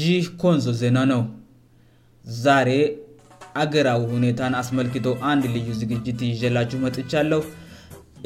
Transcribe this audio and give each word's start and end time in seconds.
ይህ 0.00 0.24
ንዞ 0.56 0.66
ዜና 0.80 0.98
ነው 1.10 1.22
ዛሬ 2.44 2.68
አገራዊ 3.62 4.00
ሁኔታን 4.14 4.54
አስመልክቶ 4.60 5.06
አንድ 5.30 5.44
ልዩ 5.54 5.66
ዝግጅት 5.80 6.20
ይጀላችሁ 6.30 6.78
መጥቻለው 6.84 7.42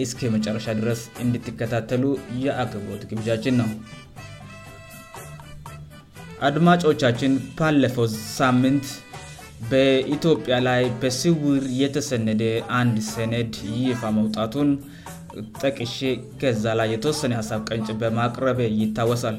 እስ 0.04 0.10
መጨረሻ 0.34 0.66
ድረስ 0.80 1.00
እንድትከታተሉ 1.24 2.04
የአገቦት 2.44 3.02
ግብዣችን 3.10 3.54
ነው 3.60 3.68
አድማጮቻችን 6.48 7.32
ባለፈው 7.58 8.06
ሳምንት 8.38 8.86
በኢትዮጵያ 9.70 10.54
ላይ 10.68 10.82
በስውር 11.02 11.62
የተሰነደ 11.82 12.44
አንድ 12.80 12.96
ሰነድ 13.14 13.54
ፋ 14.00 14.10
መውጣቱን 14.18 14.70
ጠቅ 15.62 15.78
ገዛ 16.42 16.64
ላይ 16.80 16.88
የተወሰነ 16.94 17.32
የሀሳብ 17.36 17.60
ቀንጭ 17.70 17.88
በማቅረበ 18.02 18.60
ይታወሳል 18.82 19.38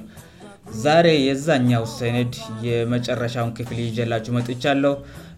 ዛሬ 0.84 1.08
የዛኛው 1.28 1.84
ሰነድ 1.98 2.36
የመጨረሻውን 2.68 3.52
ክፍል 3.58 3.80
እይጀላችሁ 3.84 4.32
መጥቻለው 4.38 4.94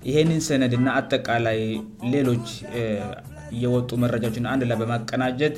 ይህንን 0.10 0.40
ሰነድእና 0.48 0.88
አጠቃላይ 1.00 1.60
ሌሎች 2.14 2.48
የወጡ 3.64 3.90
መረጃዎችን 4.04 4.48
አንድ 4.54 4.64
ላይ 4.70 4.78
በማቀናጀት 4.82 5.56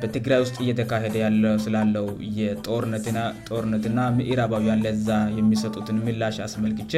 በትግራይ 0.00 0.38
ውስጥ 0.44 0.54
እየተካሄደ 0.64 1.16
ስላለው 1.64 2.06
የጦርነትና 2.40 3.98
ምዕራባዊያን 4.18 4.82
ለዛ 4.86 5.08
የሚሰጡትን 5.38 5.98
ምላሽ 6.06 6.36
አስመልክቼ 6.46 6.94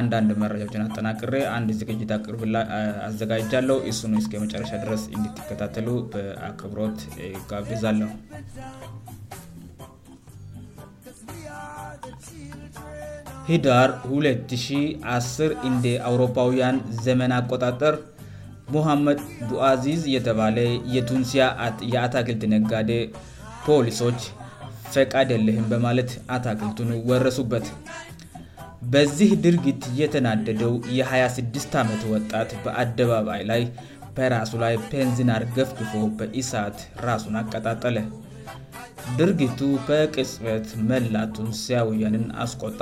አንዳንድ 0.00 0.30
መረጃዎችን 0.42 0.84
አጠናቅሬ 0.86 1.34
አንድ 1.56 1.70
ዝግጅት 1.80 2.12
አርብላ 2.18 2.58
አዘጋጃለው 3.08 3.80
እሱኖ 3.92 4.14
ስ 4.26 4.30
የመጨረሻ 4.36 4.72
ድረስ 4.84 5.04
እንድትከታተሉ 5.16 5.88
በአቅርብሮት 6.14 7.00
ይጋብዛለሁ 7.38 8.10
ሂዳር 13.48 13.88
ሁለት 14.10 14.50
ሺ 14.62 14.66
አ0ር 15.16 15.50
እንደ 15.68 15.84
አውሮፓውያን 16.08 16.76
ዘመን 17.04 17.32
አጣጠር 17.38 17.94
ሙሀመድ 18.74 19.20
ቡአዚዝ 19.50 20.02
የተባለ 20.14 20.56
የቱንሲያ 20.94 21.44
የአታክልት 21.92 22.42
ነጋዴ 22.54 22.90
ፖሊሶች 23.66 24.20
ፈቃደልህም 24.94 25.66
በማለት 25.72 26.10
አታክልቱን 26.36 26.90
ወረሱበት 27.10 27.66
በዚህ 28.94 29.30
ድርጊት 29.44 29.82
የተናደደው 30.00 30.72
የ 30.98 31.02
ሀ6ድስት 31.10 31.74
አመት 31.82 32.02
ወጣት 32.14 32.50
በአደባባይ 32.64 33.42
ላይ 33.52 33.62
በራሱ 34.16 34.50
ላይ 34.64 34.74
ፔንዝናር 34.90 35.44
ገፍግፎ 35.58 35.94
በኢሳት 36.20 36.78
ራሱን 37.08 37.36
አቀጣጠለ 37.42 37.96
ድርጊቱ 39.18 39.58
በቅጽበት 39.88 40.66
መላቱንሲያ 40.88 41.78
ውያንን 41.88 42.24
አስቆጣ 42.44 42.80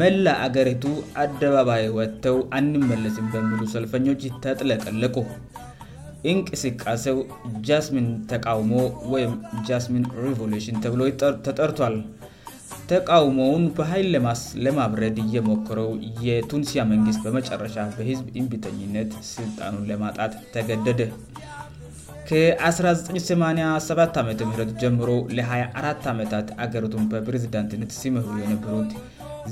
መላ 0.00 0.26
አገሪቱ 0.44 0.84
አደባባይ 1.22 1.84
ወጥተው 1.98 2.36
አንመለስን 2.58 3.26
በሙሉ 3.32 3.60
ሰልፈኞች 3.74 4.22
ተጥለቀለቁ 4.44 5.16
እንቅስቃሴው 6.32 7.18
ጃስሚን 7.68 8.06
ተቃውሞ 8.32 8.74
ወይም 9.14 9.32
ጃስሚን 9.68 10.04
ሪሽን 10.54 10.78
ተብሎ 10.84 11.00
ተጠርቷል 11.46 11.96
ተቃውሞውን 12.92 13.64
በሀይል 13.76 14.06
ለማስ 14.14 14.40
ለማብረድ 14.64 15.18
እየሞክረው 15.26 15.90
የቱንሲያ 16.28 16.80
መንግስት 16.92 17.20
በመጨረሻ 17.26 17.76
በህዝብ 17.98 18.26
ኢምብተኝነት 18.40 19.12
ስልጣኑን 19.34 19.86
ለማጣት 19.90 20.32
ተገደደ 20.54 21.02
ከ1987 22.28 24.18
ዓ 24.20 24.34
ም 24.50 24.52
ጀምሮ 24.82 25.08
ለ24 25.36 26.06
ዓመታት 26.12 26.46
አገርቱን 26.64 27.04
በፕሬዝዳንትነት 27.12 27.90
ሲም 28.00 28.14
የነብሩት 28.42 28.92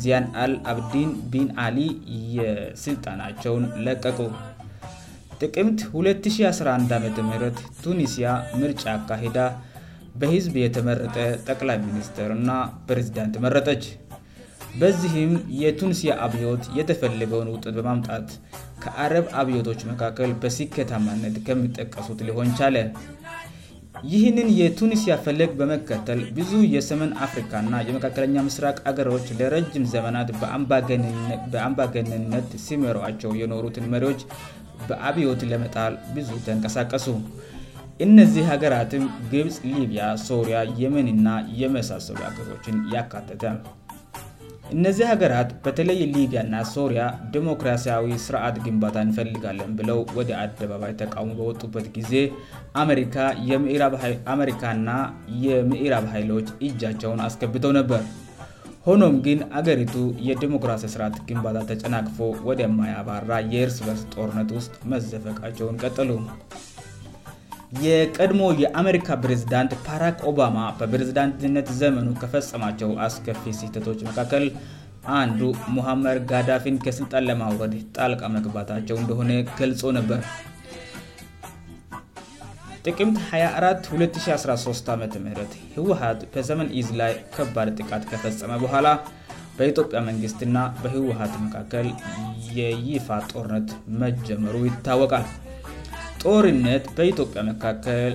ዚያን 0.03 0.27
አል 0.45 0.53
አብድን 0.73 1.11
ቢን 1.33 1.49
አሊ 1.65 1.79
የስልጣናቸውን 2.37 3.65
ለቀቁ 3.89 4.19
ጥቅምት 5.43 5.81
211 5.99 6.95
ዓም 7.21 7.29
ቱኒሲያ 7.85 8.29
ምርጫ 8.63 8.83
አካሄዳ 8.99 9.39
በህዝብ 10.23 10.55
የተመረጠ 10.65 11.17
ጠቅላይ 11.51 11.79
ሚኒስተርእና 11.89 12.51
ፕሬዝዳንት 12.89 13.35
መረጠች 13.47 13.85
በዚህም 14.81 15.33
የቱኒሲያ 15.63 16.13
አብዮት 16.27 16.63
የተፈለገውን 16.79 17.49
ውጥት 17.55 17.75
በማምጣት 17.79 18.29
ከአረብ 18.83 19.27
አብዮቶች 19.41 19.81
መካከል 19.91 20.31
በሲከተማነት 20.43 21.35
ከሚጠቀሱት 21.47 22.21
ሊሆን 22.29 22.49
ቻለ 22.59 22.77
ይህንን 24.13 24.49
የቱኒሲያ 24.61 25.15
ፈለግ 25.25 25.51
በመከተል 25.59 26.21
ብዙ 26.37 26.53
የሰመን 26.75 27.11
አፍሪካና 27.27 27.75
የመካከለኛ 27.89 28.37
ምስራቅ 28.49 28.77
ሀገሮች 28.89 29.27
ለረጅም 29.41 29.85
ዘመናት 29.95 30.31
በአምባገንነት 31.53 32.49
ሲመሯቸው 32.67 33.33
የኖሩትን 33.41 33.87
መሪዎች 33.95 34.23
በአብዮት 34.89 35.43
ለመጣል 35.53 35.97
ብዙ 36.17 36.31
ተንቀሳቀሱ 36.49 37.07
እነዚህ 38.07 38.45
ሀገራትም 38.53 39.05
ግብፅ 39.35 39.59
ሊቢያ 39.77 40.05
ሶሪያ 40.29 40.61
የመንና 40.83 41.29
የመሳሰሉ 41.61 42.19
ሀገሮችን 42.29 42.79
ያካተተ 42.97 43.45
እነዚህ 44.77 45.07
ሀገራት 45.13 45.49
በተለይ 45.65 45.99
ሊቢያ 46.15 46.41
ና 46.53 46.57
ሶሪያ 46.75 47.03
ዴሞክራሲያዊ 47.35 48.07
ስርአት 48.27 48.57
ግንባታ 48.67 48.97
እንፈልጋለን 49.07 49.73
ብለው 49.79 49.99
ወደ 50.19 50.31
አደባባይ 50.45 50.93
ተቃውሞ 51.03 51.33
በወጡበት 51.41 51.87
ጊዜ 51.97 52.13
አአሜሪካና 54.33 54.91
የምዕራብ 55.53 56.07
ሀይሎች 56.15 56.49
እጃቸውን 56.69 57.23
አስገብተው 57.27 57.75
ነበር 57.81 58.03
ሆኖም 58.89 59.17
ግን 59.29 59.41
አገሪቱ 59.59 59.97
የዴሞክራሲያ 60.29 60.91
ስርአት 60.97 61.17
ግንባታ 61.29 61.59
ተጨናቅፎ 61.73 62.19
ወደ 62.49 62.63
ማያአባራ 62.81 63.31
የእርስበርስ 63.55 64.05
ጦርነት 64.17 64.51
ውስጥ 64.59 64.75
መዘፈቃቸውን 64.93 65.79
ቀጥሉ 65.85 66.11
የቀድሞ 67.85 68.41
የአሜሪካ 68.63 69.09
ፕሬዝዳንት 69.21 69.71
ባራክ 69.85 70.17
ኦባማ 70.31 70.57
በፕሬዝዳንትነት 70.79 71.69
ዘመኑ 71.83 72.09
ከፈጸማቸው 72.23 72.91
አስከፊ 73.07 73.45
ሲህተቶች 73.59 74.01
መካከል 74.09 74.45
አንዱ 75.19 75.41
ሞሐመድ 75.77 76.19
ጋዳፊን 76.33 76.77
ከስልጣን 76.85 77.27
ለማውረድ 77.29 77.73
ጣልቃ 77.97 78.23
መግባታቸው 78.35 78.97
እንደሆነ 79.03 79.31
ገልጾ 79.61 79.81
ነበር 79.99 80.21
ጥቅምት 82.87 83.17
24 83.29 83.89
2013 83.93 84.93
ዓም 84.95 85.03
ህወሀት 85.77 86.21
በዘመን 86.35 86.71
ኢዝ 86.81 86.91
ላይ 87.03 87.15
ከባድ 87.37 87.71
ጥቃት 87.81 88.05
ከፈጸመ 88.13 88.53
በኋላ 88.65 88.89
በኢትዮጵያ 89.57 89.99
መንግስትና 90.11 90.59
በህወሀት 90.83 91.35
መካከል 91.47 91.89
የይፋ 92.59 93.09
ጦርነት 93.33 93.69
መጀመሩ 94.05 94.55
ይታወቃል 94.71 95.27
ጦርነት 96.23 96.85
በኢትዮጵያ 96.97 97.41
መካከል 97.49 98.13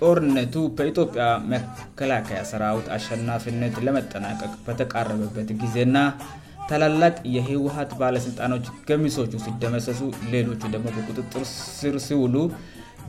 ጦርነቱ 0.00 0.54
በኢትዮጵያ 0.78 1.24
መከላከያ 1.52 2.38
ሰራዊት 2.50 2.86
አሸናፍነት 2.96 3.76
ለመጠናቀቅ 3.86 4.50
በተቃረበበት 4.66 5.50
ጊዜ 5.62 5.76
ና 5.94 5.98
ተላላቅ 6.70 7.14
የህወሀት 7.36 7.90
ባለስልጣኖች 8.00 8.64
ገሚሶቹ 8.88 9.32
ሲደመሰሱ 9.44 10.00
ሌሎቹ 10.34 10.62
ደግሞ 10.74 10.86
በቁጥጥርስር 10.96 11.96
ሲውሉ 12.08 12.34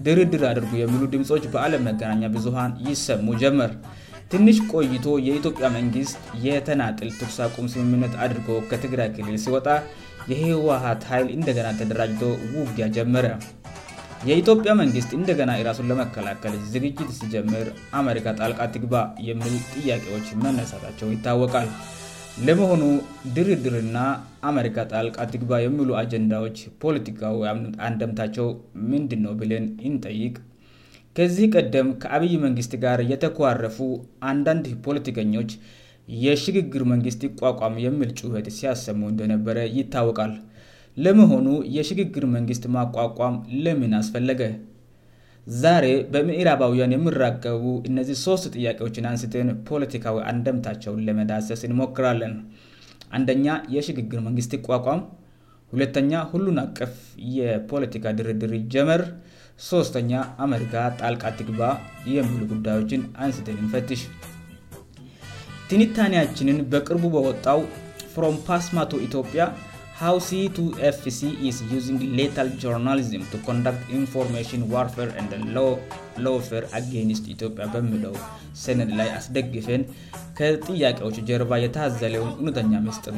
ድርድር 0.08 0.44
አድርጉ 0.52 0.72
የሚሉ 0.82 1.04
ድምፆች 1.16 1.46
በአለም 1.56 1.86
መገናኛ 1.92 2.24
ብዙሀን 2.36 2.74
ይሰሙ 2.90 3.28
ጀመር 3.44 3.74
ትንሽ 4.34 4.58
ቆይቶ 4.76 5.06
የኢትዮጵያ 5.30 5.66
መንግስት 5.78 6.18
የተናጥል 6.46 7.10
ትኩስ 7.20 7.38
አቁም 7.48 7.68
ስምምነት 7.76 8.16
አድርጎ 8.24 8.48
ከትግራይ 8.72 9.10
ክልል 9.18 9.38
ሲወጣ 9.46 9.68
የህወሀት 10.32 11.02
ኃይል 11.10 11.28
እንደገና 11.36 11.68
ተደራጅቶ 11.80 12.22
ውጊያ 12.62 12.86
ጀመረ 12.96 13.28
የኢትዮጵያ 14.30 14.72
መንግስት 14.82 15.10
እንደገና 15.18 15.52
የራሱን 15.58 15.90
ለመከላከል 15.92 16.54
ዝግጅት 16.74 17.10
ሲጀምር 17.18 17.68
አሜሪካ 18.00 18.26
ጣልቃ 18.40 18.60
ትግባ 18.76 18.96
የሚሉ 19.28 19.54
ጥያቄዎች 19.74 20.28
መነሳታቸው 20.44 21.10
ይታወቃል 21.16 21.70
ለመሆኑ 22.48 22.84
ድርድርና 23.36 23.98
አሜሪካ 24.50 24.78
ጣልቃ 24.94 25.18
ትግባ 25.34 25.52
የሚሉ 25.66 25.90
አጀንዳዎች 26.02 26.58
ፖለቲካዊ 26.84 27.38
አንደምታቸው 27.90 28.50
ምንድን 28.92 29.22
ነው 29.28 29.34
ብለን 29.42 29.66
እንጠይቅ 29.90 30.36
ከዚህ 31.20 31.46
ቀደም 31.58 31.88
ከአበይ 32.02 32.34
መንግስት 32.48 32.74
ጋር 32.86 33.00
የተረፉ 33.12 33.78
አንዳንድ 34.32 34.66
ፖለቲከኞች 34.88 35.52
የሽግግር 36.26 36.84
መንግስት 36.92 37.22
ይቋቋም 37.28 37.74
የሚል 37.86 38.10
ጩኸት 38.20 38.48
ሲያሰሙ 38.58 39.00
እንደነበረ 39.14 39.58
ይታወቃል 39.78 40.34
ለመሆኑ 41.06 41.48
የሽግግር 41.76 42.26
መንግስት 42.36 42.64
ማቋቋም 42.76 43.36
ለምን 43.66 43.92
አስፈለገ 44.00 44.44
ዛሬ 45.64 45.86
በምዕራባውያን 46.14 46.94
የምራቀቡ 46.96 47.64
እነዚህ 47.90 48.18
ሶስት 48.28 48.46
ጥያቄዎችን 48.58 49.08
አንስትን 49.12 49.50
ፖለቲካዊ 49.70 50.18
አንደምታቸውን 50.32 51.04
ለመዳሰስ 51.08 51.62
እንሞክራለን 51.70 52.34
አንደኛ 53.18 53.48
የሽግግር 53.78 54.22
መንግስት 54.28 54.54
ይቋቋም 54.58 55.02
ሁለተኛ 55.74 56.12
ሁሉን 56.32 56.58
አቀፍ 56.66 56.94
የፖለቲካ 57.38 58.06
ድርድር 58.20 58.54
ጀመር 58.76 59.04
ሶስተኛ 59.72 60.12
አሜሪካ 60.46 60.76
ጣልቃ 61.02 61.24
ትግባ 61.40 61.62
የሚሉ 62.16 62.42
ጉዳዮችን 62.56 63.02
አንስትንፈትሽ 63.26 64.04
ትንታንያችንን 65.72 66.58
በቅርቡ 66.72 67.04
በወጣው 67.16 67.60
ፍሮም 68.12 68.36
ፓስማ 68.50 68.78
ቱ 68.92 69.00
ኢትዮጵያ 69.08 69.46
c 70.28 70.40
fc 70.96 71.06
ሌል 72.18 72.30
ጆርናሊም 72.62 73.08
ንት 73.60 73.80
ኢንን 73.98 74.64
ዋ 74.76 74.84
ሎ 76.26 76.34
አጋኒስት 76.80 77.26
ኢትዮጵያ 77.36 77.66
በምለው 77.74 78.14
ሰነት 78.64 78.92
ላይ 79.00 79.10
አስደግፌን 79.20 79.84
ከጥያቄዎች 80.40 81.18
ጀርባ 81.30 81.52
የታዘለውን 81.64 82.32
እኑተኛ 82.42 82.72
ምስጥር 82.88 83.16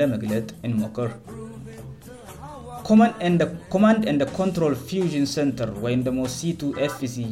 ለመግለጥ 0.00 0.46
እንሞክር 0.68 1.10
ኮማን 3.72 4.20
ን 4.20 4.22
ወይ 5.86 5.96
ደሞ 6.08 6.20
c 6.38 6.40
c 7.14 7.30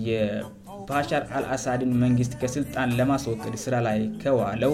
ባሻር 0.90 1.22
አልአሳድን 1.38 1.90
መንግስት 2.04 2.32
ከስልጣን 2.40 2.94
ለማስወቅል 2.98 3.54
ስራ 3.64 3.74
ላይ 3.86 3.98
ከዋለው 4.22 4.72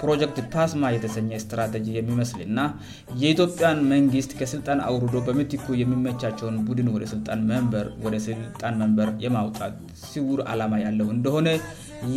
ፕሮጀክት 0.00 0.38
ፓስማ 0.52 0.84
የተሰኘ 0.92 1.28
ስትራተጂ 1.42 1.86
የሚመስል 1.96 2.40
ና 2.56 2.60
የኢትዮጵያን 3.20 3.80
መንግስት 3.92 4.30
ከስልጣን 4.40 4.78
አውርዶ 4.88 5.14
በመቲኩ 5.28 5.66
የሚመቻቸውን 5.82 6.56
ቡድን 6.68 6.88
ወደ 6.94 7.04
ሥልጣን 7.12 7.42
መበር 7.52 7.88
ወደ 8.06 8.16
ስልጣን 8.26 8.78
መንበር 8.82 9.10
የማውጣት 9.24 9.74
ሲውር 10.08 10.42
አላማ 10.54 10.74
ያለው 10.86 11.08
እንደሆነ 11.16 11.48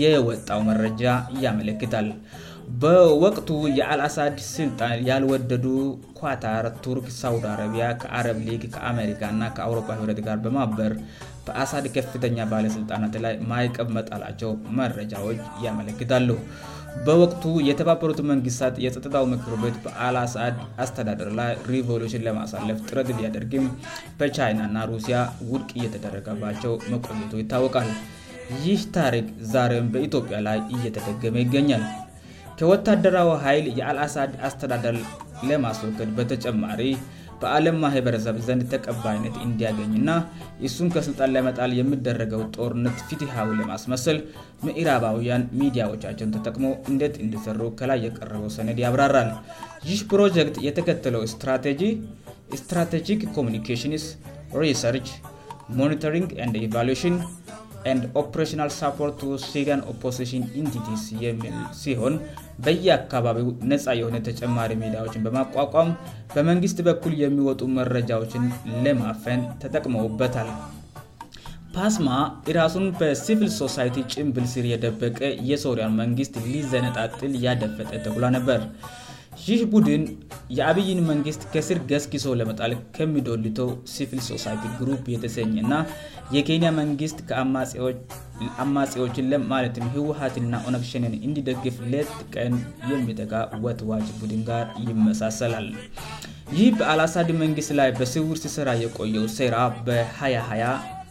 የወጣው 0.02 0.62
መረጃ 0.72 1.04
ያመለክታል 1.46 2.08
በወቅቱ 2.82 3.50
የአልአሳድ 3.80 4.36
ስልጣን 4.54 4.94
ያልወደዱ 5.10 5.66
ኳታር 6.20 6.66
ቱርክ 6.84 7.08
ሳድ 7.22 7.44
አረቢያ 7.54 7.86
ከአረብ 8.02 8.38
ሊግ 8.48 8.64
ከአሜሪካ 8.76 9.22
ና 9.42 9.50
ከአውሮፓ 9.58 9.88
ህብረት 9.98 10.20
ጋር 10.28 10.38
በማበር 10.46 10.94
በአሳድ 11.48 11.86
ከፍተኛ 11.98 12.38
ባለስልጣናት 12.54 13.16
ላይ 13.26 13.34
ማይቀብ 13.52 13.90
መጣላቸው 13.98 14.52
መረጃዎች 14.80 15.42
ያመለክታሉ 15.66 16.30
በወቅቱ 17.08 17.44
የተባበሩት 17.70 18.20
መንግስታት 18.32 18.76
የጸጥታው 18.86 19.26
ምክር 19.34 19.54
ቤት 19.64 19.78
በአልአሳድ 19.86 20.56
አስተዳደር 20.86 21.30
ላይ 21.40 21.52
ሪቨሉሽን 21.72 22.26
ለማሳለፍ 22.28 22.80
ጥረት 22.90 23.10
ያደርግም 23.26 23.68
በቻይናና 24.22 24.78
ሩሲያ 24.94 25.20
ውድቅ 25.52 25.70
እየተደረገባቸው 25.80 26.74
መቆየቱ 26.94 27.34
ይታወቃል 27.44 27.92
ይህ 28.68 28.82
ታሪክ 29.00 29.28
ዛሬን 29.54 29.86
በኢትዮጵያ 29.94 30.40
ላይ 30.50 30.58
እየተደገመ 30.78 31.38
ይገኛል 31.46 31.86
ከወታደራዊ 32.60 33.30
ኃይል 33.44 33.66
የአልአሳድ 33.80 34.34
አስተዳደር 34.48 34.98
ለማስወገድ 35.50 36.10
በተጨማሪ 36.18 36.82
በአለም 37.40 37.78
ማህበረዘብ 37.84 38.36
ዘንድ 38.48 38.62
ተቀባይነት 38.74 39.36
እንዲያገኝ 39.46 39.92
ና 40.08 40.12
እሱን 40.68 40.90
ከስልጣን 40.96 41.34
ለመጣል 41.36 41.72
የምደረገው 41.80 42.44
ጦርነት 42.56 42.98
ፊትሐው 43.08 43.50
ለማስመሰል 43.60 44.20
ምዕራባውያን 44.66 45.44
ሚዲያዎቻቸውን 45.62 46.34
ተጠቅሞ 46.36 46.66
እንዴት 46.92 47.18
እንዲሰሩ 47.26 47.60
ከላይ 47.82 48.00
የቀረበው 48.06 48.54
ሰነድ 48.58 48.80
ያብራራል 48.86 49.32
ይህ 49.90 50.02
ፕሮጀክት 50.14 50.58
የተከተለው 50.68 51.24
ራጂስትራቴጂ 51.52 53.10
n 53.54 53.62
ሰ 54.82 54.90
nng 56.16 56.34
ን 57.06 57.14
ኦሬና 58.20 58.62
ፖርት 58.98 59.20
ሪ 59.56 59.62
ፖን 60.04 60.24
ኢንዲ 60.60 60.76
የሚል 61.26 61.56
ሲሆን 61.82 62.14
በየ 62.66 62.86
አካባቢው 63.00 63.48
ነፃ 63.72 63.86
የሆነ 64.00 64.16
ተጨማሪ 64.28 64.72
ሜዳዎችን 64.84 65.26
በማቋቋም 65.28 65.90
በመንግስት 66.34 66.80
በኩል 66.88 67.14
የሚወጡ 67.24 67.62
መረጃዎችን 67.78 68.46
ለማፈን 68.86 69.44
ተጠቅመውበታል 69.64 70.50
ፓስማ 71.76 72.10
ራሱን 72.60 72.86
በሲቪል 73.00 73.50
ሶሳይቲ 73.62 73.96
ጭምብል 74.12 74.46
ሲር 74.54 74.66
የደበቀ 74.74 75.20
የሶሪያን 75.52 75.98
መንግስት 76.02 76.36
ሊዘነጣጥል 76.52 77.34
ያደፈጠ 77.46 77.92
ተብላ 78.06 78.26
ነበር 78.38 78.62
ይህ 79.50 79.62
ቡድን 79.74 80.04
የአብይን 80.58 81.00
መንግስት 81.10 81.42
ከስር 81.54 81.78
ገስጊሶ 81.90 82.26
ለመጣል 82.40 82.72
ከሚዶልተው 82.96 83.70
ሲቪል 83.94 84.22
ሶሳ 84.28 84.46
ግሩ 84.80 84.90
የተሰኝ 85.14 85.54
ና 85.72 85.74
የኬንያ 86.36 86.70
መንግስት 86.82 87.18
ከአማፄዎችን 87.30 89.28
ማለትም 89.54 89.86
ህወሀትና 89.96 90.54
ኦነክሸነን 90.70 91.14
እንዲደግፍ 91.28 91.76
ሌጥ 91.94 92.10
ቀን 92.36 92.54
የሚተጋ 92.94 93.34
ወትዋጅ 93.66 94.08
ቡድን 94.22 94.42
ጋር 94.52 94.66
ይመሳሰላል 94.90 95.68
ይህ 96.60 96.68
በአላሳድ 96.80 97.30
መንግስት 97.44 97.72
ላይ 97.82 97.90
በስውር 98.02 98.40
ስራ 98.58 98.68
የቆየው 98.86 99.26
ራ 99.56 99.58
በሀያሀያ 99.88 100.64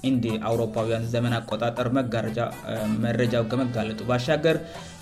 እንዲ 0.09 0.27
አውሮፓውያን 0.49 1.05
ዘመን 1.13 1.33
አቆጣጠር 1.39 1.89
መረጃው 3.05 3.45
ከመጋለጡ 3.51 4.01
ባሻገር 4.11 4.57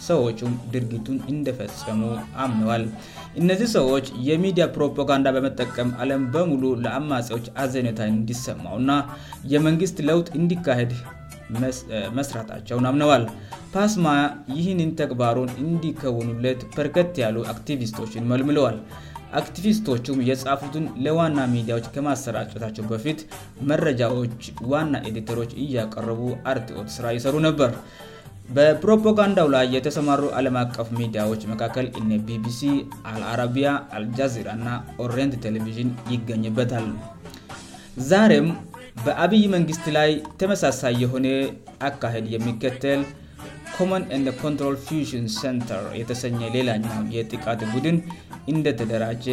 ሰዎቹም 0.09 0.53
ድርጊቱን 0.75 1.19
እንደፈጸሙ 1.33 2.01
አምነዋል 2.45 2.85
እነዚህ 3.41 3.69
ሰዎች 3.79 4.07
የሚዲያ 4.31 4.65
ፕሮፓጋንዳ 4.77 5.29
በመጠቀም 5.37 5.91
አለም 6.05 6.23
በሙሉ 6.35 6.65
ለአማፅዎች 6.85 7.47
አዘነታይን 7.65 8.17
እንዲሰማው 8.21 8.77
እና 8.83 8.91
የመንግስት 9.55 9.99
ለውጥ 10.11 10.29
እንዲካሄድ 10.41 10.93
መስራታቸውን 12.19 12.85
አምነዋል 12.91 13.25
ፓስማ 13.73 14.07
ይህንን 14.57 14.91
ተግባሩን 15.01 15.51
እንዲከውኑለት 15.65 16.61
በርከት 16.77 17.11
ያሉ 17.23 17.37
አክቲቪስቶችን 17.53 18.29
መልምለዋል 18.33 18.77
አክቲቪስቶቹም 19.41 20.19
የጻፉትን 20.29 20.85
ለዋና 21.05 21.39
ሚዲያዎች 21.55 21.87
ከማሰራጨታቸው 21.95 22.85
በፊት 22.93 23.21
መረጃዎች 23.71 24.43
ዋና 24.73 24.93
ኤዲተሮች 25.11 25.53
እያቀረቡ 25.65 26.21
አርቲት 26.53 26.89
ስራ 26.97 27.07
ይሰሩ 27.17 27.35
ነበር 27.49 27.71
በፕሮፓጋንዳው 28.57 29.49
ላይ 29.55 29.67
የተሰማሩ 29.77 30.23
ዓለም 30.39 30.57
አቀፍ 30.63 30.89
ሚዲያዎች 31.01 31.43
መካከል 31.53 31.87
እ 32.01 32.19
ቢቢሲ 32.29 32.61
አልአረቢያ 33.13 33.71
አልጃዚራ 33.99 34.49
እና 34.59 34.71
ኦሬንት 35.05 35.35
ቴሌቪዥን 35.45 35.91
ይገኝበታል 36.15 36.87
ዛሬም 38.11 38.49
በአብይ 39.05 39.45
መንግስት 39.57 39.85
ላይ 39.99 40.11
ተመሳሳይ 40.41 40.95
የሆነ 41.05 41.29
አካሄድ 41.91 42.27
የሚከተል 42.37 43.01
nሮ 43.81 44.73
fsን 44.87 45.57
c 45.69 45.77
የተሰኘ 45.99 46.39
ሌላኛው 46.57 46.99
የጥቃት 47.17 47.61
ቡድን 47.73 47.97
እንደተደራጀ 48.53 49.27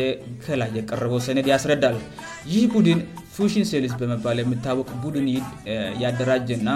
ገላ 0.46 0.62
የቀረበ 0.78 1.14
ሰነድ 1.28 1.48
ያስረዳል 1.54 1.98
ይህ 2.54 2.64
ቡድን 2.74 3.00
fሽን 3.36 3.66
ሴልቪስ 3.72 3.94
በመባ 4.02 4.26
የምታወቅ 4.40 4.88
ቡድን 5.04 5.28
ያደራጀና 6.04 6.70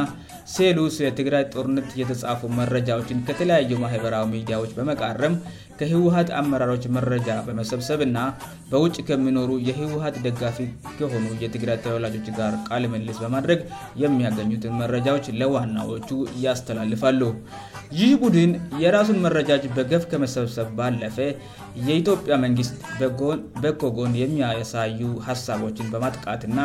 ሴሉስ 0.52 0.96
የትግራይ 1.04 1.44
ጦርነት 1.54 1.90
የተጻፉ 2.00 2.42
መረጃዎችን 2.60 3.22
ከተለያዩ 3.28 3.70
ማህበራዊ 3.84 4.26
ሚዲያዎች 4.38 4.72
በመቃረም 4.78 5.36
ከህወሀት 5.80 6.30
አመራሮች 6.40 6.84
መረጃ 6.96 7.30
በመሰብሰብ 7.46 8.00
እና 8.08 8.18
በውጭ 8.72 8.96
ከሚኖሩ 9.10 9.50
የህወሀት 9.68 10.16
ደጋፊ 10.26 10.58
ከሆኑ 10.98 11.26
የትግራይ 11.44 11.78
ተወላጆች 11.86 12.28
ጋር 12.40 12.54
ቃል 12.68 12.84
መልስ 12.94 13.18
በማድረግ 13.24 13.62
የሚያገኙትን 14.04 14.78
መረጃዎች 14.82 15.28
ለዋናዎቹ 15.40 16.10
እያስተላልፋሉ 16.36 17.22
ይህ 18.00 18.14
ቡድን 18.24 18.52
የራሱን 18.84 19.22
መረጃዎች 19.28 19.66
በገፍ 19.78 20.06
ከመሰብሰብ 20.12 20.68
ባለፈ 20.80 21.18
የኢትዮጵያ 21.90 22.34
መንግስት 22.46 22.76
በጎጎን 23.64 24.14
የሚያሳዩ 24.24 25.02
ሀሳቦችን 25.30 25.92
በማጥቃትና 25.96 26.60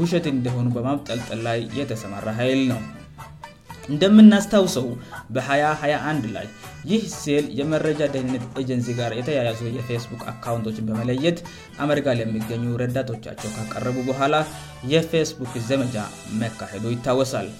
ውሸት 0.00 0.26
እንደሆኑ 0.36 0.66
በማጠልጠል 0.78 1.40
ላይ 1.48 1.60
የተሰማራ 1.80 2.26
ኃይል 2.40 2.60
ነው 2.72 2.80
እንደምናስታውሰው 3.92 4.86
በ2ያ 5.34 5.64
21 5.84 6.26
ላይ 6.36 6.46
ይህ 6.90 7.02
ሲል 7.20 7.46
የመረጃ 7.60 8.00
ደህንነት 8.14 8.44
ኤጀንሲ 8.62 8.86
ጋር 9.00 9.12
የተያያዙ 9.18 9.60
የፌስቡክ 9.78 10.22
አካውንቶችን 10.32 10.86
በመለየት 10.90 11.38
አመሪጋ 11.84 12.06
ለሚገኙ 12.20 12.64
ረዳቶቻቸው 12.82 13.50
ካቀረቡ 13.56 13.96
በኋላ 14.10 14.34
የፌስቡክ 14.92 15.52
ዘመጃ 15.70 15.96
መካሄዱ 16.42 16.84
ይታወሳል 16.94 17.50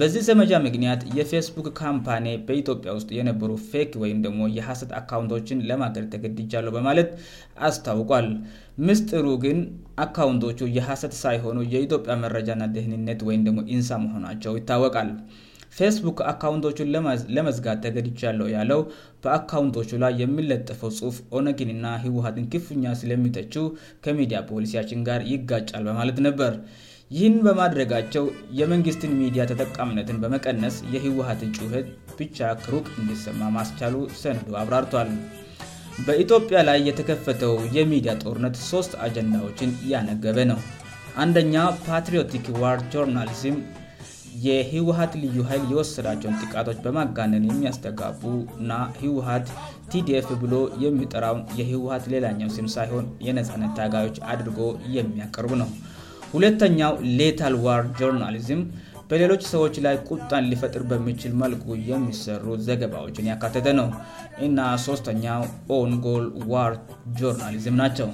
በዚህ 0.00 0.22
ዘመጃ 0.28 0.52
ምክንያት 0.66 1.00
የፌስቡክ 1.18 1.66
ካምፓኔ 1.82 2.26
በኢትዮጵያ 2.46 2.90
ውስጥ 2.96 3.08
የነበሩ 3.18 3.50
ፌክ 3.72 3.92
ወይም 4.02 4.18
ደሞ 4.26 4.40
የሀሰት 4.56 4.90
አካውንቶችን 5.00 5.62
ለማገድ 5.68 6.06
ተገድቻለሁ 6.14 6.72
በማለት 6.76 7.10
አስታውቋል 7.68 8.26
ምስጥሩ 8.88 9.26
ግን 9.44 9.58
አካውንቶቹ 10.06 10.60
የሀሰት 10.78 11.14
ሳይሆኑ 11.22 11.58
የኢትዮጵያ 11.74 12.16
መረጃና 12.24 12.62
ደህንነት 12.76 13.22
ወይም 13.30 13.44
ደግሞ 13.48 13.60
ንሳ 13.78 13.92
መሆናቸው 14.06 14.54
ይታወቃል 14.60 15.10
ፌስቡክ 15.78 16.18
አካውንቶቹን 16.32 16.90
ለመዝጋት 17.36 17.78
ተገድች 17.84 18.20
ያለው 18.26 18.46
ያለው 18.56 18.80
በአካውንቶቹ 19.24 19.90
ላይ 20.04 20.12
የሚለጠፈው 20.22 20.90
ጽሑፍ 20.98 21.16
ኦነጊንና 21.38 21.86
ህወሀትን 22.04 22.44
ክፉኛ 22.52 22.84
ስለሚተች 23.00 23.54
ከሚዲያ 24.06 24.38
ፖሊሲያችን 24.50 25.04
ጋር 25.08 25.20
ይጋጫል 25.32 25.82
በማለት 25.88 26.18
ነበር 26.28 26.52
ይህን 27.16 27.36
በማድረጋቸው 27.46 28.24
የመንግስትን 28.60 29.12
ሚዲያ 29.20 29.42
ተጠቃምነትን 29.52 30.20
በመቀነስ 30.22 30.76
የህወሀትን 30.94 31.52
ጭውህት 31.58 31.86
ብቻ 32.20 32.38
ክሩቅ 32.62 32.84
እንዲሰማ 33.00 33.40
ማስቻሉ 33.58 33.94
ሰነዶ 34.22 34.50
አብራርቷል 34.62 35.10
በኢትዮጵያ 36.06 36.58
ላይ 36.68 36.78
የተከፈተው 36.88 37.54
የሚዲያ 37.76 38.12
ጦርነት 38.24 38.56
ሶስት 38.72 38.94
አጀንዳዎችን 39.08 39.70
እያነገበ 39.84 40.36
ነው 40.52 40.60
አንደኛ 41.24 41.56
ፓትሪዮቲክ 41.86 42.46
ዋር 42.62 42.78
ጆርናሊዝም 42.94 43.56
የህወሀት 44.44 45.12
ልዩ 45.22 45.36
ኃይል 45.48 45.62
የወሰዳቸውን 45.72 46.38
ጥቃቶች 46.42 46.78
በማጋነን 46.84 47.46
የሚያስተጋቡ 47.48 48.20
እና 48.62 48.72
ህወሃት 49.02 49.46
tdf 49.92 50.28
ብሎ 50.42 50.54
የሚጠራው 50.84 51.36
የህወሀት 51.60 52.04
ሌላኛው 52.14 52.48
ሲም 52.56 52.68
ሳይሆን 52.76 53.06
የነፃነት 53.26 53.72
ታጋዮች 53.78 54.16
አድርጎ 54.32 54.58
የሚያቀርቡ 54.96 55.52
ነው 55.62 55.70
ሁለተኛው 56.34 56.94
ሌተl 57.20 57.54
ዋር 57.68 57.82
ጆርናሊዝም 58.00 58.62
በሌሎች 59.10 59.42
ሰዎች 59.54 59.74
ላይ 59.88 59.96
ቁጣን 60.12 60.48
ሊፈጥር 60.52 60.82
በሚችል 60.92 61.32
መልኩ 61.42 61.64
የሚሰሩ 61.90 62.46
ዘገባዎችን 62.68 63.28
ያካተተ 63.32 63.68
ነው 63.80 63.88
እና 64.46 64.58
ሶስተኛው 64.86 65.44
oን 65.78 65.92
ጎል 66.06 66.24
ዋር 66.54 66.74
ጆርናሊዝም 67.20 67.78
ናቸው 67.82 68.10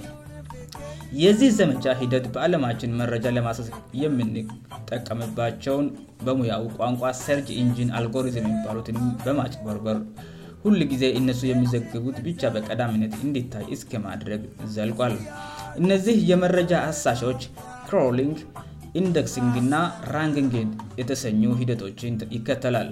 የዚህ 1.21 1.51
ዘመቻ 1.57 1.85
ሂደት 2.01 2.27
በዓለማችን 2.35 2.95
መረጃ 3.01 3.25
ለማሳሰ 3.37 3.69
የምንጠቀምባቸውን 4.03 5.87
በሙያው 6.27 6.63
ቋንቋ 6.79 7.03
ሰርጅ 7.25 7.49
ኢንጂን 7.63 7.91
አልጎሪዝም 7.99 8.47
የሚባሉትን 8.49 8.99
በማጭበርበር 9.25 9.99
ሁሉ 10.65 10.79
ጊዜ 10.93 11.05
እነሱ 11.21 11.41
የሚዘግቡት 11.51 12.17
ብቻ 12.29 12.43
በቀዳሚነት 12.55 13.15
እንዲታይ 13.27 13.67
እስከማድረግ 13.77 14.43
ዘልቋል 14.77 15.17
እነዚህ 15.83 16.17
የመረጃ 16.31 16.73
አሳሻዎች 16.93 17.43
ክሮሊንግ 17.89 18.37
ኢንደክሲንግ 19.01 19.55
ና 19.73 19.77
ራንንግ 20.15 20.55
የተሰኙ 21.01 21.43
ሂደቶችን 21.61 22.17
ይከተላል 22.37 22.89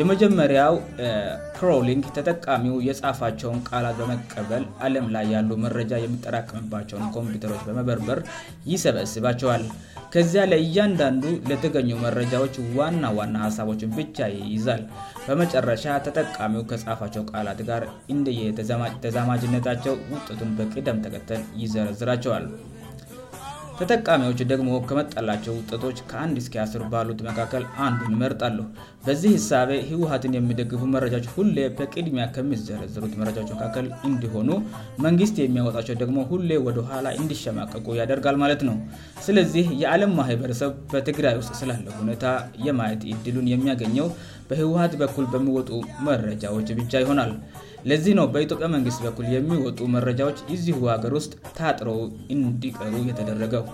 የመጀመሪያው 0.00 0.74
ክሮሊንግ 1.56 2.04
ተጠቃሚው 2.16 2.76
የጻፋቸውን 2.88 3.62
ቃላት 3.68 3.96
በመቀበል 4.00 4.64
አለም 4.86 5.06
ላይ 5.16 5.26
ያሉ 5.34 5.50
መረጃ 5.64 5.92
የሚጠራቀምባቸውን 6.02 7.08
ኮምፒውተሮች 7.16 7.64
በመበርበር 7.68 8.20
ይሰበስባቸዋል 8.72 9.64
ከዚያ 10.14 10.42
ላይ 10.52 10.60
እያንዳንዱ 10.68 11.24
ለተገኙ 11.50 11.90
መረጃዎች 12.06 12.54
ዋና 12.78 13.04
ዋና 13.18 13.36
ሀሳቦችን 13.48 13.92
ብቻ 13.98 14.18
ይይዛል 14.38 14.82
በመጨረሻ 15.26 15.84
ተጠቃሚ 16.06 16.54
ከጻፋቸው 16.70 17.24
ቃላት 17.32 17.60
ጋር 17.70 17.84
እንደ 18.14 18.26
የተዛማጅነታቸው 18.40 19.96
ውጥቱን 20.14 20.50
በቅደም 20.60 21.00
ተከተል 21.06 21.42
ይዘረዝራቸዋል 21.64 22.46
ተጠቃሚዎች 23.80 24.40
ደግሞ 24.50 24.70
ከመጠላቸው 24.88 25.52
ውጠቶች 25.58 25.98
ከአንድ 26.08 26.36
ስኪያስር 26.46 26.82
ባሉት 26.92 27.20
መካከል 27.28 27.62
አንዱን 27.84 28.16
መርጥ 28.22 28.40
አለሁ 28.48 28.64
በዚህ 29.06 29.30
ህሳቤ 29.36 29.70
ህወሀትን 29.90 30.34
የሚደግፉ 30.36 30.80
መረጃዎች 30.94 31.26
ሁሌ 31.36 31.56
በቅድሚያ 31.78 32.24
ከሚዘረዝሩት 32.34 33.14
መረጃዎች 33.20 33.50
መካከል 33.54 33.86
እንዲሆኑ 34.08 34.50
መንግስት 35.06 35.38
የሚያወጣቸው 35.42 35.96
ደግሞ 36.02 36.18
ሁሌ 36.32 36.50
ወደ 36.66 36.78
ኋላ 36.90 37.06
እንዲሸማቀቁ 37.20 37.86
ያደርጋል 38.00 38.38
ማለት 38.44 38.62
ነው 38.68 38.76
ስለዚህ 39.28 39.66
የዓለም 39.84 40.12
ማህይበረሰብ 40.20 40.74
በትግራይ 40.92 41.36
ውስጥ 41.40 41.50
ስላለው 41.62 41.94
ሁኔታ 42.02 42.26
የማየት 42.68 43.04
ይድሉን 43.12 43.50
የሚያገኘው 43.54 44.08
በህወሀት 44.50 44.94
በኩል 45.04 45.24
በሚወጡ 45.32 45.72
መረጃዎች 46.10 46.68
ብቻ 46.82 46.92
ይሆናል 47.04 47.32
ለዚህ 47.88 48.12
ነው 48.18 48.26
በኢትዮጵያ 48.32 48.66
መንግስት 48.74 49.00
በኩል 49.04 49.26
የሚወጡ 49.34 49.78
መረጃዎች 49.96 50.38
እዚህ 50.54 50.74
ሀገር 50.94 51.12
ውስጥ 51.18 51.32
ታጥረው 51.58 51.98
እንዲቀሩ 52.34 52.92
የተደረገው 53.10 53.64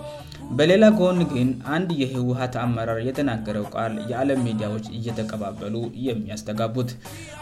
በሌላ 0.57 0.83
ከሆኑ 0.97 1.17
ግን 1.31 1.47
አንድ 1.75 1.89
የህወሀት 2.01 2.53
አመራር 2.63 2.99
የተናገረው 3.07 3.65
ቃል 3.75 3.93
የአለም 4.11 4.41
ሚዲያዎች 4.47 4.85
እየተቀባበሉ 4.97 5.75
የሚያስተጋቡት 6.07 6.91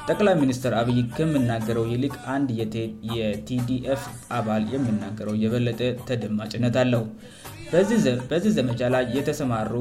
ጠቅላይ 0.10 0.36
ሚኒስትር 0.44 0.74
አብይ 0.82 0.98
ከምናገረው 1.18 1.86
ይልክ 1.94 2.16
አንድ 2.36 2.48
የቲዲፍ 3.18 4.04
አባል 4.38 4.64
የምናገረው 4.76 5.36
የበለጠ 5.44 5.82
ተደማጭነት 6.12 6.78
አለው 6.84 7.04
በዚህ 8.32 8.54
ዘመጃ 8.58 8.82
ላይ 8.96 9.06
የተሰማሩ 9.18 9.72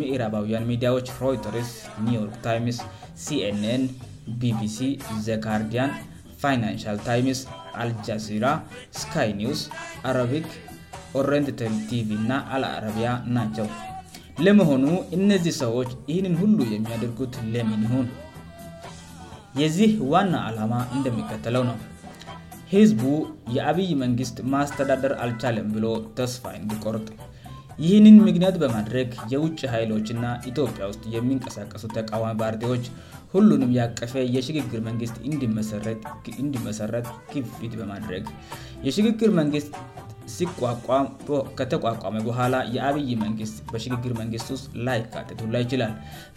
ሚዕራባውያን 0.00 0.68
ሚዲያዎች 0.72 1.08
ሮይተርስ 1.22 1.70
ኒውዮርክ 2.06 2.36
ታይምስ 2.46 2.78
ሲንን 3.24 3.82
ቢቢሲ 4.42 4.76
ዘጋርዲያን 5.28 5.90
ፋይናንሽል 6.42 6.96
ታይምስ 7.06 7.40
አልጃዚራ 7.82 8.46
ስይ 9.00 9.30
ኒውስ 9.40 9.60
አረቢክ 10.08 10.48
ኦረንትቲቪ 11.20 11.88
እና 12.20 12.32
አልአረቢያ 12.54 13.10
ናቸው 13.36 13.66
ለመሆኑ 14.46 14.86
እነዚህ 15.16 15.54
ሰዎች 15.64 15.90
ይህንን 16.10 16.34
ሁሉ 16.42 16.58
የሚያደርጉት 16.74 17.34
ለሚን 17.52 17.84
ይሁን 17.86 18.08
የዚህ 19.60 19.92
ዋና 20.12 20.34
ዓላማ 20.48 20.72
እንደሚከተለው 20.96 21.62
ነው 21.70 21.78
ህዝቡ 22.74 23.02
የአብይ 23.56 23.90
መንግስት 24.04 24.36
ማስተዳደር 24.54 25.12
አልቻለም 25.24 25.68
ብሎ 25.76 25.86
ተስፋንቆርጥ 26.18 27.08
ይህንን 27.84 28.14
ምግንያት 28.26 28.54
በማድረግ 28.60 29.08
የውጭ 29.32 29.58
ኃይሎችና 29.72 30.24
ኢትዮጵያ 30.50 30.84
ውስጥ 30.90 31.02
የሚንቀሳቀሱ 31.14 31.82
ተቃዋሚ 31.96 32.36
ፓርቲዎች 32.42 32.84
ሁሉንም 33.34 33.74
ያቀፈ 33.80 34.14
የሽግግር 34.36 34.80
መንግስት 34.88 35.16
እንዲመሰረት 36.46 37.08
ክፊት 37.36 37.72
በማድረግ 37.80 38.24
የሽግግር 38.86 39.32
መንግስት 39.40 39.72
ሲቋቋም 40.34 41.06
ከተቋቋመ 41.58 42.14
በኋላ 42.28 42.54
የአብይ 42.74 43.10
መንግስት 43.24 43.56
በሽግግር 43.72 44.12
መንግስት 44.20 44.48
ውስጥ 44.54 44.66
ላይካትቱ 44.86 45.40
ላይይችላል 45.54 45.92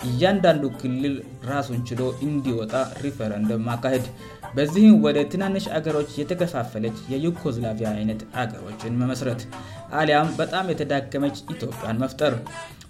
እያንዳንዱ 0.07 0.63
ክልል 0.81 1.15
ራሱን 1.51 1.79
ችሎ 1.89 2.01
እንዲወጣ 2.27 2.73
ሪፈረንደም 3.05 3.65
ማካሄድ 3.69 4.05
በዚህም 4.57 4.95
ወደ 5.05 5.17
ትናንሽ 5.33 5.65
ሀገሮች 5.75 6.11
የተከፋፈለች 6.21 6.97
የዩኮዝላቪያ 7.13 7.87
አይነት 7.99 8.21
አገሮችን 8.43 8.99
መመስረት 9.03 9.41
አሊያም 10.01 10.33
በጣም 10.41 10.69
የተዳከመች 10.73 11.37
ኢትዮጵያን 11.55 12.01
መፍጠር 12.05 12.33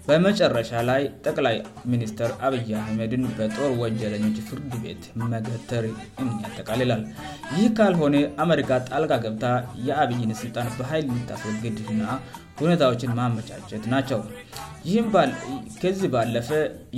በመጨረሻ 0.07 0.69
ላይ 0.89 1.01
ጠቅላይ 1.27 1.55
ሚኒስትር 1.91 2.29
አብይ 2.47 2.69
አህመድን 2.81 3.23
በጦር 3.37 3.71
ወንጀለኞች 3.81 4.37
ፍርድ 4.47 4.71
ቤት 4.83 5.03
መገተር 5.31 5.85
ያጠቃልላል 6.43 7.01
ይህ 7.57 7.65
ካልሆነ 7.77 8.15
አሜሪካ 8.45 8.71
ጣልቃ 8.89 9.11
ገብታ 9.25 9.45
የአብይን 9.87 10.31
ስልጣን 10.41 10.69
በሀይል 10.77 11.07
ሚታሰል 11.15 11.57
ግድና 11.65 12.03
ሁኔታዎችን 12.61 13.15
ማመቻቸት 13.19 13.83
ናቸው 13.93 14.21
ከዚህ 15.81 16.07
ባለፈ 16.15 16.49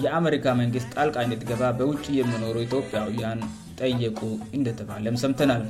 የአሜሪካ 0.04 0.46
መንግስት 0.62 0.90
ጣልቃ 0.98 1.18
አይነት 1.24 1.42
ገባ 1.52 1.64
በውጭ 1.80 2.06
የሚኖሩ 2.20 2.56
ኢትዮጵያውያን 2.68 3.42
ጠየቁ 3.82 4.20
እንደተባለም 4.58 5.16
ሰምተናል 5.24 5.64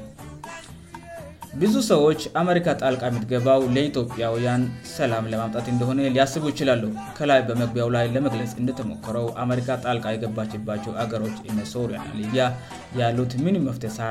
ብዙ 1.62 1.74
ሰዎች 1.90 2.20
አሜሪካ 2.42 2.66
ጣልቃ 2.82 3.02
የሚትገባው 3.08 3.62
ለኢትዮጵያውያን 3.76 4.62
ሰላም 4.98 5.26
ለማምጣት 5.32 5.66
እንደሆነ 5.72 6.00
ሊያስቡ 6.16 6.44
ይችላሉ 6.52 6.84
ከላይ 7.18 7.40
በመግቢያው 7.48 7.90
ላይ 7.96 8.06
ለመግለጽ 8.16 8.52
እንደተሞክረው 8.62 9.26
አሜሪካ 9.44 9.70
ጣልቃ 9.86 10.06
የገባችባቸው 10.14 10.94
ሀገሮች 11.02 11.36
ነ 11.58 11.66
ሶሪያና 11.74 12.08
ሊቢያ 12.20 12.44
ያሉት 13.00 13.34
ምንም 13.48 13.66
መፍት 13.70 13.84
ሳ 13.98 14.10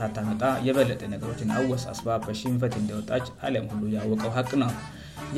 ሳት 0.00 0.18
መጣ 0.28 0.42
የበለጠ 0.68 1.00
ነገሮችን 1.14 1.54
አወሳስባ 1.60 2.08
በሽንፈት 2.26 2.76
እንደወጣች 2.82 3.26
አለም 3.48 3.66
ሁሉ 3.74 3.84
ያወቀው 3.96 4.32
ሀቅ 4.38 4.50
ነው 4.64 4.72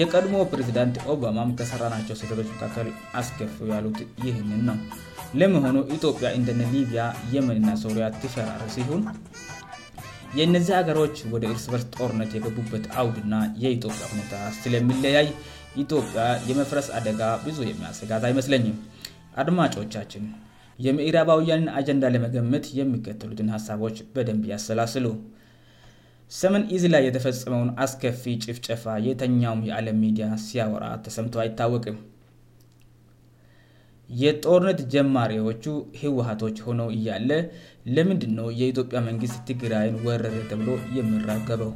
የቀድሞ 0.00 0.36
ፕሬዚዳንት 0.54 0.96
ኦባማም 1.14 1.54
ከሰራ 1.60 1.82
ናቸው 1.96 2.18
ሴተቶች 2.22 2.48
መካከል 2.54 2.90
አስገርፉ 3.20 3.56
ያሉት 3.74 4.00
ይህንን 4.26 4.62
ነው 4.70 4.78
ለመሆኑ 5.42 5.76
ኢትዮጵያ 5.98 6.26
እንደ 6.40 6.50
ሊቢያ 6.74 7.04
የመንና 7.36 7.70
ሶሪያ 7.86 8.06
ትፈራረ 8.22 8.62
ሲሆን 8.76 9.02
የእነዚህ 10.38 10.74
ሀገሮች 10.78 11.16
ወደ 11.32 11.44
እርስበርስ 11.52 11.84
ጦርነት 11.96 12.30
የገቡበት 12.36 12.84
አውድና 13.00 13.34
የኢትዮጵያ 13.62 14.06
ሁኔታ 14.12 14.32
ስለሚለያይ 14.62 15.28
ኢትዮጵያ 15.82 16.22
የመፍረስ 16.48 16.88
አደጋ 16.98 17.20
ብዙ 17.44 17.58
የሚያስጋት 17.68 18.24
አይመስለኝም 18.28 18.78
አድማጮቻችን 19.42 20.24
የምዕራባውያን 20.86 21.64
አጀንዳ 21.80 22.04
ለመገመት 22.14 22.64
የሚከትሉትን 22.78 23.52
ሀሳቦች 23.56 23.98
በደንብ 24.16 24.44
ያሰላስሉ 24.52 25.06
ሰመን 26.40 26.64
ኢዝ 26.76 26.84
ላይ 26.94 27.02
የተፈጸመውን 27.08 27.70
አስከፊ 27.84 28.24
ጭፍጨፋ 28.46 28.84
የተኛውም 29.08 29.64
የዓለም 29.68 29.98
ሚዲያ 30.06 30.26
ሲያወራ 30.46 30.84
ተሰምቶ 31.06 31.34
አይታወቅም 31.44 31.96
የጦርነት 34.22 34.78
ጀማሪዎቹ 34.94 35.64
ህወሀቶች 36.00 36.56
ሆነው 36.66 36.88
እያለ 36.96 37.30
ለምንድ 37.96 38.22
ነው 38.38 38.48
የኢትዮጵያ 38.60 38.98
መንግስት 39.08 39.38
ትግራይን 39.50 39.96
ወረረ 40.06 40.34
ተብሎ 40.50 40.68
የሚራገበው 40.98 41.72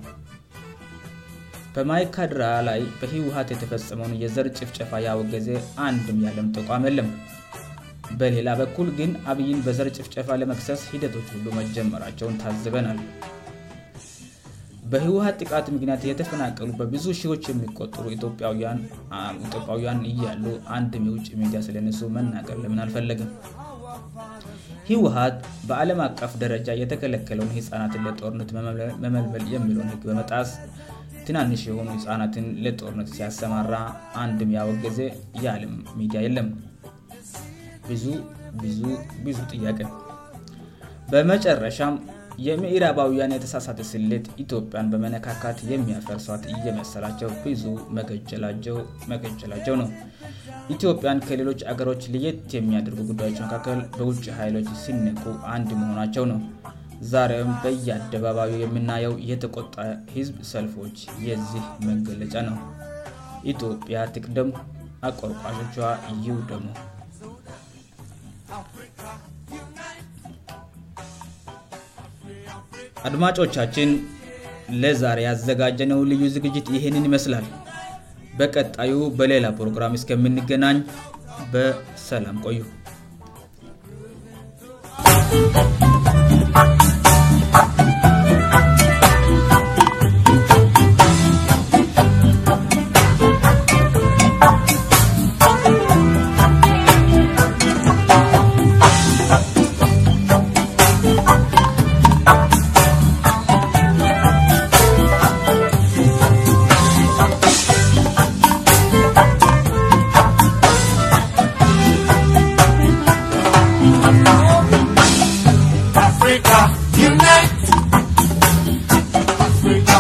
በማይካድራ 1.77 2.45
ላይ 2.69 2.81
በህወሃት 3.01 3.49
የተፈጸመውን 3.55 4.17
የዘር 4.23 4.47
ጭፍጨፋ 4.59 4.93
ያወገዜ 5.09 5.49
አንድም 5.87 6.21
ያለም 6.29 6.49
ጠቋምለም 6.57 7.11
በሌላ 8.21 8.51
በኩል 8.61 8.89
ግን 8.99 9.11
አብይን 9.33 9.63
በዘር 9.67 9.91
ጭፍጨፋ 9.99 10.29
ለመክሰስ 10.43 10.83
ሂደቶች 10.93 11.27
ሁሉ 11.37 11.47
መጀመራቸውን 11.61 12.39
ታዝበናል 12.43 13.01
በህወሀት 14.93 15.35
ጥቃት 15.43 15.67
ምክንያት 15.75 16.03
የተፈናቀሉ 16.09 16.69
በብዙ 16.79 17.05
ሺዎች 17.21 17.43
የሚቆጠሩ 17.51 18.05
ኢትዮጵያውያን 18.17 20.01
እያሉ 20.11 20.45
አንድም 20.77 21.05
የውጭ 21.09 21.27
ሚዲያ 21.41 21.59
ስለነሱ 21.67 22.01
መናገር 22.17 22.57
ለምን 22.65 22.81
አልፈለገም 22.85 23.31
ህወሀት 24.91 25.37
በአለም 25.69 25.99
አቀፍ 26.07 26.33
ደረጃ 26.43 26.69
የተከለከለውን 26.83 27.53
ህጻናትን 27.59 28.05
ለጦርነት 28.07 28.51
መመልመል 29.07 29.45
የሚለውን 29.55 29.91
ህግ 29.93 30.03
በመጣስ 30.11 30.51
ትናንሽ 31.29 31.63
የሆኑ 31.69 31.87
ህጻናትን 31.97 32.47
ለጦርነት 32.65 33.09
ሲያሰማራ 33.17 33.75
አንድ 34.23 34.39
ያወርገዜ 34.59 35.01
ያለም 35.47 35.75
ሚዲያ 36.01 36.21
የለም 36.27 36.49
ብዙ 39.27 39.35
ጥያቀ 39.53 39.81
በመጨረሻ 41.13 41.81
የምራ 42.47 42.85
ባውያን 42.97 43.33
የተሳሳት 43.35 43.79
ስልጥ 43.93 44.25
ኢትዮጵያን 44.43 44.91
በመነካካት 44.93 45.59
የሚያፈር 45.71 46.19
ሷት 46.27 46.43
እየመሰላቸው 46.57 47.31
ብዙ 47.45 47.65
መገጨላቸው 49.13 49.75
ነው 49.81 49.89
ኢትዮጵያን 50.75 51.23
ከሌሎች 51.29 51.61
ሀገሮች 51.71 52.03
ልየት 52.15 52.43
የሚያደርጉ 52.57 52.99
ጉዳዮች 53.11 53.39
መካከል 53.45 53.79
በውጭ 53.97 54.23
ኃይሎች 54.41 54.69
ሲነቁ 54.83 55.25
አንድ 55.55 55.69
መሆናቸው 55.81 56.27
ነው 56.33 56.39
ዛሬውም 57.13 57.51
በየአደባባዊ 57.65 58.53
የምናየው 58.65 59.17
የተቆጣ 59.31 59.75
ህዝብ 60.17 60.39
ሰልፎች 60.53 60.97
የዚህ 61.29 61.65
መገለጫ 61.89 62.35
ነው 62.51 62.59
ኢትዮጵያ 63.55 63.97
ትቅደም 64.15 64.51
አቆርቋዦቿ 65.11 65.77
እዩው 66.13 66.39
ደሞ 66.53 66.67
አድማጮቻችን 73.07 73.91
ለዛሬ 74.83 75.19
ያዘጋጀነው 75.29 76.01
ልዩ 76.11 76.23
ዝግጅት 76.37 76.67
ይህንን 76.77 77.07
ይመስላል 77.11 77.47
በቀጣዩ 78.41 78.93
በሌላ 79.21 79.47
ፕሮግራም 79.61 79.97
እስከምንገናኝ 80.01 80.81
በሰላም 81.55 82.39
ቆዩ 82.47 82.61